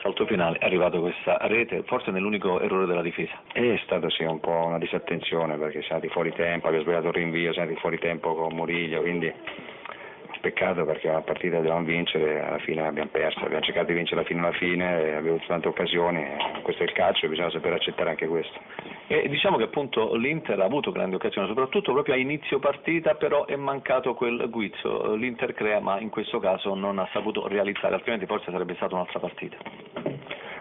[0.00, 3.40] salto finale è arrivata questa rete, forse nell'unico errore della difesa.
[3.52, 7.14] È stata sì un po' una disattenzione perché siamo andati fuori tempo, abbiamo sbagliato il
[7.14, 9.32] rinvio, siamo andati fuori tempo con Muriglio, quindi
[10.40, 14.40] peccato perché la partita dovevamo vincere, alla fine l'abbiamo persa, abbiamo cercato di vincere fino
[14.40, 16.26] alla fine, abbiamo avuto tante occasioni,
[16.62, 18.58] questo è il calcio e bisogna sapere accettare anche questo.
[19.06, 23.44] E diciamo che appunto l'Inter ha avuto grandi occasioni, soprattutto proprio a inizio partita, però
[23.44, 28.26] è mancato quel guizzo, l'Inter crea ma in questo caso non ha saputo realizzare, altrimenti
[28.26, 29.56] forse sarebbe stata un'altra partita.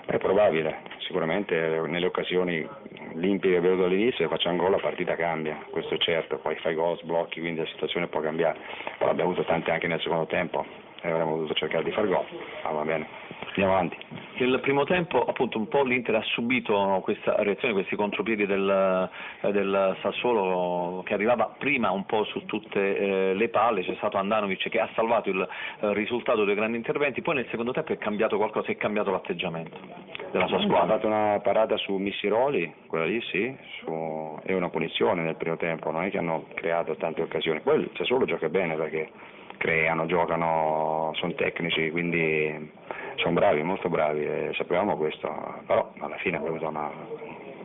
[0.09, 1.55] È probabile, sicuramente
[1.85, 2.67] nelle occasioni
[3.13, 6.73] limpide che avevo all'inizio e facciamo gol la partita cambia, questo è certo, poi fai
[6.73, 8.57] gol, sblocchi, quindi la situazione può cambiare,
[8.97, 10.65] però abbiamo avuto tante anche nel secondo tempo
[11.01, 12.25] e avremmo dovuto cercare di far gol,
[12.63, 13.07] ma va bene,
[13.49, 13.97] andiamo avanti.
[14.39, 19.09] Nel primo tempo appunto un po' l'Inter ha subito questa reazione, questi contropiedi del,
[19.41, 24.69] del, Sassuolo che arrivava prima un po' su tutte eh, le palle, c'è stato Andanovic
[24.69, 28.37] che ha salvato il eh, risultato dei grandi interventi, poi nel secondo tempo è cambiato
[28.37, 29.88] qualcosa, è cambiato l'atteggiamento
[30.31, 30.95] della sua squadra.
[30.95, 34.39] Ha fatto una parata su Missiroli, quella lì sì, su...
[34.43, 37.91] è una punizione nel primo tempo, non è che hanno creato tante occasioni, poi il
[37.95, 39.09] Sassuolo gioca bene perché
[39.57, 42.71] creano, giocano, sono tecnici, quindi
[43.15, 45.27] sono bravi, molto bravi, e sapevamo questo,
[45.65, 46.91] però alla fine abbiamo avuto una,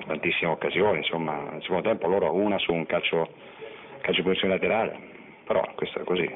[0.07, 3.29] tantissime occasioni, insomma, nel secondo tempo loro una su un calcio,
[4.01, 4.99] calcio posizione laterale,
[5.45, 6.31] però questo è così.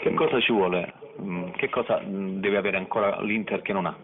[0.00, 0.92] Che cosa ci vuole?
[1.20, 3.96] Mm, che cosa mm, deve avere ancora l'Inter che non ha?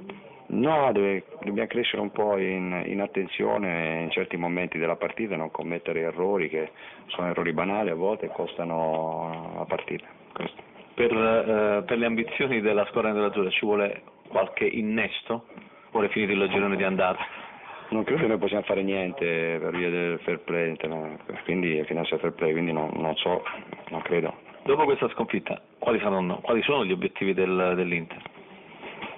[0.55, 5.51] No, deve, dobbiamo crescere un po' in, in, attenzione in certi momenti della partita, non
[5.51, 6.71] commettere errori che
[7.09, 10.07] sono errori banali a volte e costano la partita.
[10.95, 15.47] Per, eh, per le ambizioni della squadra nerazzurra ci vuole qualche innesto?
[15.91, 17.19] Vuole finire il girone di andata?
[17.89, 20.77] Non credo che noi possiamo fare niente per via del fair play,
[21.45, 23.43] quindi finanzia fair play, quindi non, non, so,
[23.91, 24.35] non credo.
[24.63, 28.34] Dopo questa sconfitta, quali, saranno, quali sono gli obiettivi del, dell'Inter?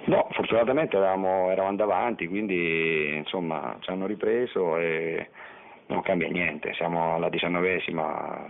[0.07, 5.27] No, fortunatamente eravamo, eravamo davanti, quindi insomma ci hanno ripreso e
[5.87, 8.45] non cambia niente, siamo alla diciannovesima,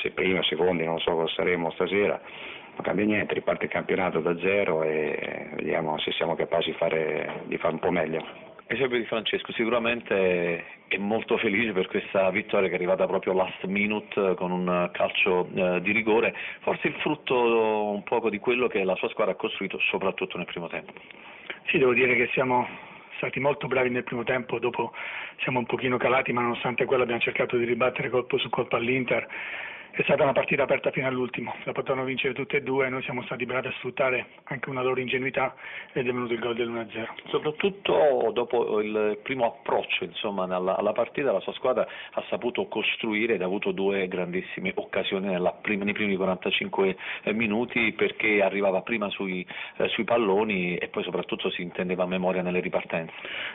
[0.00, 4.20] se prima o secondi, non so cosa saremo stasera, non cambia niente, riparte il campionato
[4.20, 8.51] da zero e vediamo se siamo capaci fare, di fare un po' meglio.
[8.72, 13.62] Esempio di Francesco, sicuramente è molto felice per questa vittoria che è arrivata proprio last
[13.64, 18.82] minute con un calcio eh, di rigore, forse il frutto un poco di quello che
[18.82, 20.94] la sua squadra ha costruito soprattutto nel primo tempo.
[21.66, 22.66] Sì, devo dire che siamo
[23.16, 24.94] stati molto bravi nel primo tempo, dopo
[25.42, 29.28] siamo un pochino calati, ma nonostante quello abbiamo cercato di ribattere colpo su colpo all'Inter
[29.94, 33.22] è stata una partita aperta fino all'ultimo, la potevano vincere tutte e due, noi siamo
[33.24, 35.54] stati bravi a sfruttare anche una loro ingenuità
[35.92, 37.28] ed è venuto il gol dell'1-0.
[37.28, 43.34] Soprattutto dopo il primo approccio insomma, alla, alla, partita la sua squadra ha saputo costruire
[43.34, 49.10] ed ha avuto due grandissime occasioni prima, nei primi 45 eh, minuti perché arrivava prima
[49.10, 53.12] sui, eh, sui, palloni e poi soprattutto si intendeva a memoria nelle ripartenze.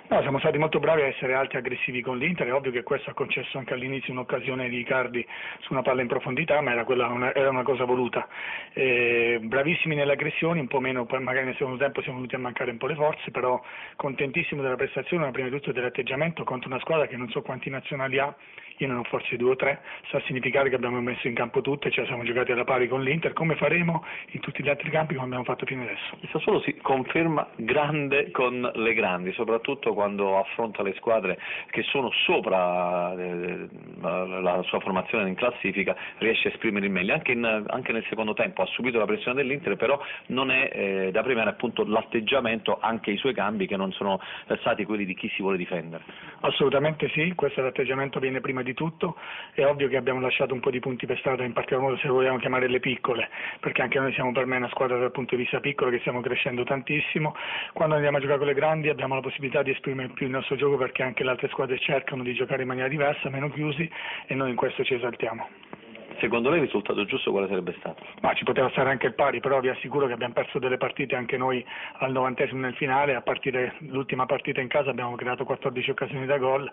[0.10, 2.84] No, siamo stati molto bravi a essere alti e aggressivi con l'Inter, è ovvio che
[2.84, 5.26] questo ha concesso anche all'inizio un'occasione di Icardi
[5.62, 8.28] su una palla in profondità profondità, ma era, una, era una cosa voluta.
[8.74, 12.72] Eh, bravissimi nelle aggressioni, un po' meno, magari nel secondo tempo siamo venuti a mancare
[12.72, 13.62] un po' le forze, però
[13.96, 17.70] contentissimo della prestazione, ma prima di tutto dell'atteggiamento contro una squadra che non so quanti
[17.70, 18.36] nazionali ha,
[18.80, 21.62] io ne ho forse due o tre, sta a significare che abbiamo messo in campo
[21.62, 25.14] tutte, la siamo giocati alla pari con l'Inter, come faremo in tutti gli altri campi
[25.14, 26.18] come abbiamo fatto fino adesso.
[26.20, 31.40] Il Sassuolo si conferma grande con le grandi, soprattutto quando affronta le squadre
[31.72, 33.68] che sono sopra eh,
[34.02, 38.34] la sua formazione in classifica, riesce a esprimere il meglio, anche, in, anche, nel secondo
[38.34, 43.12] tempo ha subito la pressione dell'Inter, però non è eh, da premiare appunto l'atteggiamento, anche
[43.12, 44.20] i suoi cambi che non sono
[44.60, 46.04] stati quelli di chi si vuole difendere.
[46.42, 49.16] Assolutamente sì, questo l'atteggiamento viene prima di tutto,
[49.54, 52.08] è ovvio che abbiamo lasciato un po' di punti per strada, in particolar modo se
[52.08, 53.30] vogliamo chiamare le piccole,
[53.60, 56.22] perché anche noi siamo per me una squadra dal punto di vista piccolo che stiamo
[56.22, 57.36] crescendo tantissimo,
[57.74, 60.56] quando andiamo a giocare con le grandi abbiamo la possibilità di esprimere più il nostro
[60.56, 63.87] gioco perché anche le altre squadre cercano di giocare in maniera diversa, meno chiusi
[64.26, 65.48] e noi in questo ci esaltiamo.
[66.20, 68.04] Secondo lei il risultato giusto quale sarebbe stato?
[68.22, 71.16] Ma ci poteva stare anche il pari, però vi assicuro che abbiamo perso delle partite
[71.16, 71.64] anche noi
[72.00, 76.38] al novantesimo nel finale, a partire dall'ultima partita in casa abbiamo creato 14 occasioni da
[76.38, 76.70] gol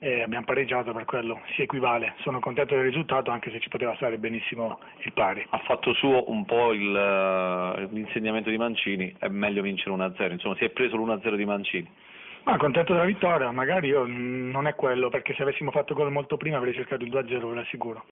[0.00, 2.14] e abbiamo pareggiato per quello, si equivale.
[2.22, 5.46] Sono contento del risultato anche se ci poteva stare benissimo il pari.
[5.48, 10.56] Ha fatto suo un po' il, eh, l'insegnamento di Mancini, è meglio vincere 1-0, insomma
[10.56, 11.88] si è preso l'1-0 di Mancini.
[12.48, 16.38] Ma contento della vittoria, magari io non è quello, perché se avessimo fatto gol molto
[16.38, 18.06] prima avrei cercato il 2-0, ve l'assicuro.